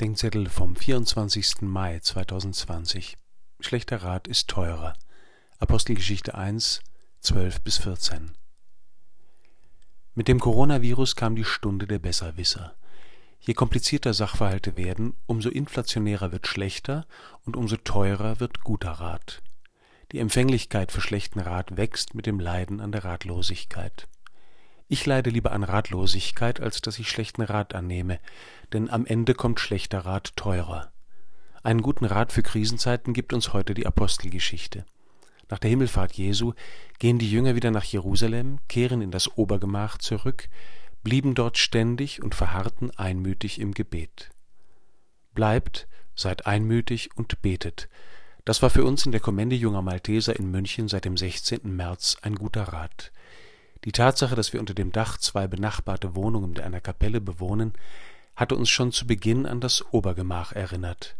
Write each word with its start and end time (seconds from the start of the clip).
Bedenkzettel 0.00 0.48
vom 0.48 0.76
24. 0.76 1.60
Mai 1.60 1.98
2020. 2.00 3.18
Schlechter 3.60 4.02
Rat 4.02 4.28
ist 4.28 4.48
teurer. 4.48 4.94
Apostelgeschichte 5.58 6.34
1, 6.34 6.80
12 7.20 7.60
bis 7.60 7.76
14. 7.76 8.30
Mit 10.14 10.28
dem 10.28 10.40
Coronavirus 10.40 11.16
kam 11.16 11.36
die 11.36 11.44
Stunde 11.44 11.86
der 11.86 11.98
Besserwisser. 11.98 12.74
Je 13.40 13.52
komplizierter 13.52 14.14
Sachverhalte 14.14 14.78
werden, 14.78 15.12
umso 15.26 15.50
inflationärer 15.50 16.32
wird 16.32 16.46
schlechter 16.46 17.06
und 17.44 17.54
umso 17.54 17.76
teurer 17.76 18.40
wird 18.40 18.64
guter 18.64 18.92
Rat. 18.92 19.42
Die 20.12 20.18
Empfänglichkeit 20.18 20.92
für 20.92 21.02
schlechten 21.02 21.40
Rat 21.40 21.76
wächst 21.76 22.14
mit 22.14 22.24
dem 22.24 22.40
Leiden 22.40 22.80
an 22.80 22.90
der 22.90 23.04
Ratlosigkeit. 23.04 24.08
Ich 24.92 25.06
leide 25.06 25.30
lieber 25.30 25.52
an 25.52 25.62
Ratlosigkeit, 25.62 26.58
als 26.58 26.80
dass 26.80 26.98
ich 26.98 27.08
schlechten 27.08 27.42
Rat 27.42 27.76
annehme, 27.76 28.18
denn 28.72 28.90
am 28.90 29.06
Ende 29.06 29.34
kommt 29.34 29.60
schlechter 29.60 30.00
Rat 30.00 30.34
teurer. 30.34 30.90
Einen 31.62 31.80
guten 31.80 32.06
Rat 32.06 32.32
für 32.32 32.42
Krisenzeiten 32.42 33.14
gibt 33.14 33.32
uns 33.32 33.52
heute 33.52 33.72
die 33.74 33.86
Apostelgeschichte. 33.86 34.84
Nach 35.48 35.60
der 35.60 35.70
Himmelfahrt 35.70 36.14
Jesu 36.14 36.54
gehen 36.98 37.20
die 37.20 37.30
Jünger 37.30 37.54
wieder 37.54 37.70
nach 37.70 37.84
Jerusalem, 37.84 38.58
kehren 38.66 39.00
in 39.00 39.12
das 39.12 39.36
Obergemach 39.38 39.96
zurück, 39.98 40.48
blieben 41.04 41.36
dort 41.36 41.56
ständig 41.56 42.20
und 42.20 42.34
verharrten 42.34 42.90
einmütig 42.98 43.60
im 43.60 43.74
Gebet. 43.74 44.30
Bleibt, 45.34 45.86
seid 46.16 46.46
einmütig 46.46 47.10
und 47.14 47.40
betet. 47.42 47.88
Das 48.44 48.60
war 48.60 48.70
für 48.70 48.84
uns 48.84 49.06
in 49.06 49.12
der 49.12 49.20
Kommende 49.20 49.54
junger 49.54 49.82
Malteser 49.82 50.34
in 50.34 50.50
München 50.50 50.88
seit 50.88 51.04
dem 51.04 51.16
16. 51.16 51.60
März 51.76 52.16
ein 52.22 52.34
guter 52.34 52.64
Rat. 52.64 53.12
Die 53.84 53.92
Tatsache, 53.92 54.34
dass 54.34 54.52
wir 54.52 54.60
unter 54.60 54.74
dem 54.74 54.92
Dach 54.92 55.16
zwei 55.16 55.46
benachbarte 55.46 56.14
Wohnungen 56.14 56.50
mit 56.50 56.60
einer 56.60 56.80
Kapelle 56.80 57.20
bewohnen, 57.20 57.72
hatte 58.36 58.56
uns 58.56 58.68
schon 58.68 58.92
zu 58.92 59.06
Beginn 59.06 59.46
an 59.46 59.60
das 59.60 59.84
Obergemach 59.92 60.52
erinnert. 60.52 61.16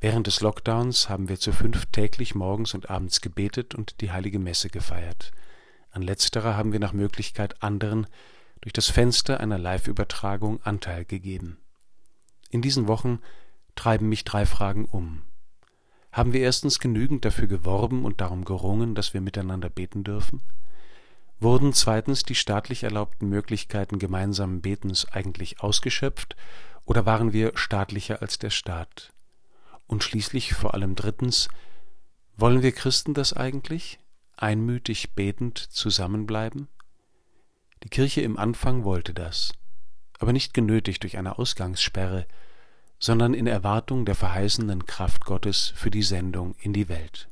Während 0.00 0.26
des 0.26 0.40
Lockdowns 0.40 1.10
haben 1.10 1.28
wir 1.28 1.38
zu 1.38 1.52
fünf 1.52 1.86
täglich 1.86 2.34
morgens 2.34 2.72
und 2.72 2.88
abends 2.88 3.20
gebetet 3.20 3.74
und 3.74 4.00
die 4.00 4.12
heilige 4.12 4.38
Messe 4.38 4.70
gefeiert. 4.70 5.32
An 5.90 6.00
letzterer 6.00 6.56
haben 6.56 6.72
wir 6.72 6.80
nach 6.80 6.94
Möglichkeit 6.94 7.62
anderen 7.62 8.06
durch 8.62 8.72
das 8.72 8.88
Fenster 8.88 9.40
einer 9.40 9.58
Live-Übertragung 9.58 10.62
Anteil 10.62 11.04
gegeben. 11.04 11.58
In 12.50 12.62
diesen 12.62 12.88
Wochen 12.88 13.20
treiben 13.74 14.08
mich 14.08 14.24
drei 14.24 14.46
Fragen 14.46 14.86
um. 14.86 15.22
Haben 16.12 16.32
wir 16.32 16.40
erstens 16.40 16.78
genügend 16.78 17.24
dafür 17.24 17.46
geworben 17.46 18.04
und 18.04 18.20
darum 18.20 18.44
gerungen, 18.44 18.94
dass 18.94 19.12
wir 19.14 19.20
miteinander 19.20 19.68
beten 19.68 20.02
dürfen? 20.02 20.40
Wurden 21.42 21.72
zweitens 21.72 22.22
die 22.22 22.34
staatlich 22.34 22.82
erlaubten 22.82 23.30
Möglichkeiten 23.30 23.98
gemeinsamen 23.98 24.60
Betens 24.60 25.06
eigentlich 25.08 25.62
ausgeschöpft 25.62 26.36
oder 26.84 27.06
waren 27.06 27.32
wir 27.32 27.52
staatlicher 27.54 28.20
als 28.20 28.38
der 28.38 28.50
Staat? 28.50 29.10
Und 29.86 30.04
schließlich 30.04 30.52
vor 30.52 30.74
allem 30.74 30.94
drittens, 30.94 31.48
wollen 32.36 32.62
wir 32.62 32.72
Christen 32.72 33.14
das 33.14 33.32
eigentlich? 33.32 33.98
Einmütig 34.36 35.14
betend 35.14 35.56
zusammenbleiben? 35.58 36.68
Die 37.84 37.88
Kirche 37.88 38.20
im 38.20 38.38
Anfang 38.38 38.84
wollte 38.84 39.14
das, 39.14 39.54
aber 40.18 40.34
nicht 40.34 40.52
genötigt 40.52 41.02
durch 41.02 41.16
eine 41.16 41.38
Ausgangssperre, 41.38 42.26
sondern 42.98 43.32
in 43.32 43.46
Erwartung 43.46 44.04
der 44.04 44.14
verheißenen 44.14 44.84
Kraft 44.84 45.24
Gottes 45.24 45.72
für 45.74 45.90
die 45.90 46.02
Sendung 46.02 46.54
in 46.60 46.74
die 46.74 46.90
Welt. 46.90 47.29